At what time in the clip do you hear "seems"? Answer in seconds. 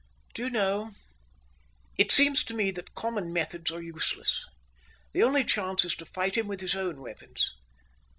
2.11-2.43